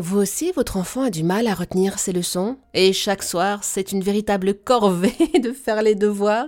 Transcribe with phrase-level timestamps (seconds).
[0.00, 3.90] Vous aussi, votre enfant a du mal à retenir ses leçons et chaque soir, c'est
[3.90, 6.46] une véritable corvée de faire les devoirs.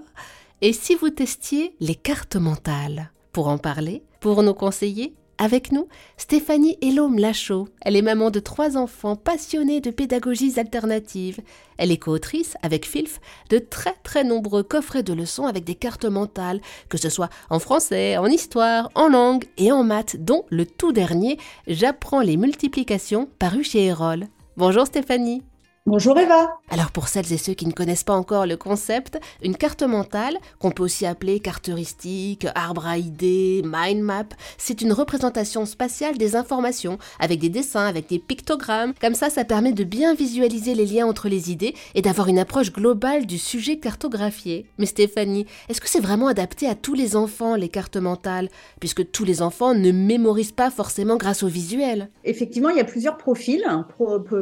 [0.60, 5.88] Et si vous testiez les cartes mentales Pour en parler, pour nous conseiller, avec nous,
[6.18, 7.66] Stéphanie Elome Lachaud.
[7.80, 11.40] Elle est maman de trois enfants passionnés de pédagogies alternatives.
[11.78, 16.04] Elle est co-autrice, avec Filf, de très très nombreux coffrets de leçons avec des cartes
[16.04, 20.66] mentales, que ce soit en français, en histoire, en langue et en maths, dont le
[20.66, 24.26] tout dernier, J'apprends les multiplications, paru chez Erol.
[24.58, 25.42] Bonjour Stéphanie.
[25.86, 26.58] Bonjour Eva.
[26.68, 30.36] Alors pour celles et ceux qui ne connaissent pas encore le concept, une carte mentale,
[30.58, 34.26] qu'on peut aussi appeler carte heuristique, arbre à idées, mind map,
[34.58, 38.92] c'est une représentation spatiale des informations, avec des dessins, avec des pictogrammes.
[39.00, 42.38] Comme ça, ça permet de bien visualiser les liens entre les idées et d'avoir une
[42.38, 44.66] approche globale du sujet cartographié.
[44.76, 49.10] Mais Stéphanie, est-ce que c'est vraiment adapté à tous les enfants, les cartes mentales Puisque
[49.10, 52.10] tous les enfants ne mémorisent pas forcément grâce au visuel?
[52.24, 53.64] Effectivement, il y a plusieurs profils,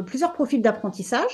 [0.05, 1.28] plusieurs profils d'apprentissage.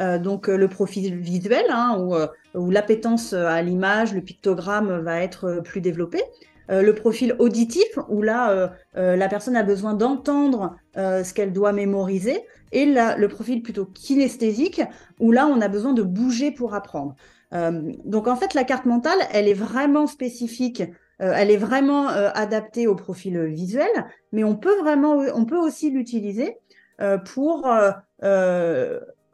[0.00, 5.00] Euh, donc euh, le profil visuel, hein, où, euh, où l'appétence à l'image, le pictogramme
[5.00, 6.22] va être plus développé.
[6.70, 12.42] le profil auditif, où là, la personne a besoin d'entendre ce qu'elle doit mémoriser.
[12.72, 14.82] Et le profil plutôt kinesthésique,
[15.18, 17.16] où là, on a besoin de bouger pour apprendre.
[18.04, 20.82] donc en fait, la carte mentale, elle est vraiment spécifique
[21.20, 23.90] elle est vraiment adaptée au profil visuel,
[24.32, 26.58] mais on peut vraiment, on peut aussi l'utiliser
[27.24, 27.66] pour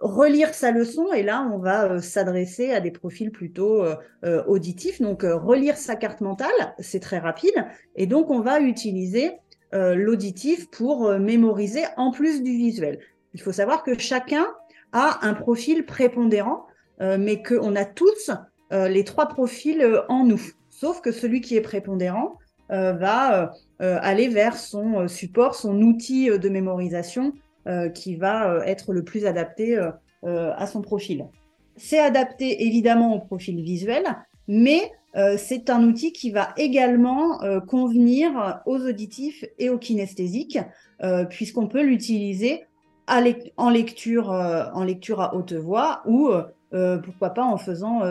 [0.04, 4.44] relire sa leçon et là on va euh, s'adresser à des profils plutôt euh, euh,
[4.44, 5.00] auditifs.
[5.00, 9.32] Donc relire sa carte mentale, c'est très rapide et donc on va utiliser
[9.72, 13.00] l'auditif pour mémoriser en plus du visuel.
[13.32, 14.46] Il faut savoir que chacun
[14.92, 16.66] a un profil prépondérant,
[17.00, 18.30] mais qu'on a tous
[18.70, 20.40] les trois profils en nous.
[20.70, 27.32] Sauf que celui qui est prépondérant va aller vers son support, son outil de mémorisation
[27.94, 31.26] qui va euh, être le plus adapté euh, à son profil.
[31.76, 34.04] C'est adapté évidemment au profil visuel,
[34.46, 34.92] mais
[35.36, 40.58] c'est un outil qui va également convenir aux auditifs et aux kinesthésiques,
[41.30, 42.64] puisqu'on peut l'utiliser
[43.08, 46.30] en lecture, en lecture à haute voix ou
[47.04, 48.02] pourquoi pas en faisant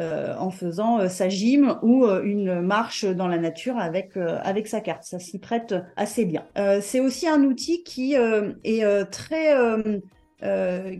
[0.00, 4.66] euh, en faisant euh, sa gym ou euh, une marche dans la nature avec avec
[4.66, 5.04] sa carte.
[5.04, 6.46] Ça s'y prête assez bien.
[6.80, 9.54] c'est aussi un outil qui est très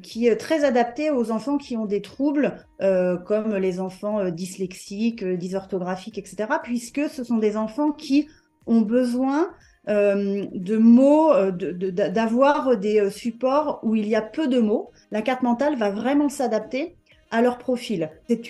[0.02, 6.18] qui est très adapté aux enfants qui ont des troubles comme les enfants dyslexiques, dysorthographiques,
[6.18, 6.48] etc.
[6.62, 8.28] Puisque ce sont des enfants qui
[8.66, 9.50] ont besoin
[9.86, 14.90] de mots, d'avoir des supports où il y a peu de mots.
[15.10, 16.96] La carte mentale va vraiment s'adapter
[17.30, 18.10] à leur profil.
[18.28, 18.42] C'est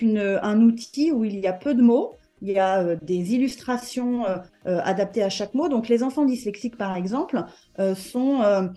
[0.42, 4.26] un outil où il y a peu de mots, il y a euh, des illustrations
[4.26, 5.68] euh, euh, adaptées à chaque mot.
[5.68, 7.42] Donc les enfants dyslexiques, par exemple,
[7.96, 8.70] sont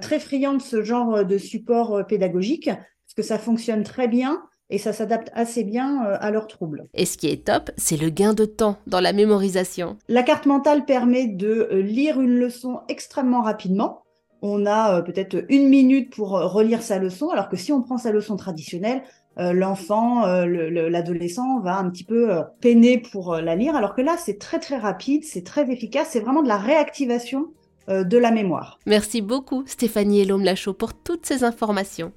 [0.00, 4.78] très friands de ce genre de support pédagogique, parce que ça fonctionne très bien et
[4.78, 6.86] ça s'adapte assez bien à leurs troubles.
[6.94, 9.96] Et ce qui est top, c'est le gain de temps dans la mémorisation.
[10.08, 14.02] La carte mentale permet de lire une leçon extrêmement rapidement.
[14.42, 18.10] On a peut-être une minute pour relire sa leçon, alors que si on prend sa
[18.10, 19.02] leçon traditionnelle,
[19.38, 24.00] euh, l'enfant, euh, l'adolescent va un petit peu euh, peiner pour la lire, alors que
[24.00, 27.46] là, c'est très très rapide, c'est très efficace, c'est vraiment de la réactivation
[27.86, 28.78] de la mémoire.
[28.86, 32.12] Merci beaucoup Stéphanie Elome Lachaud pour toutes ces informations.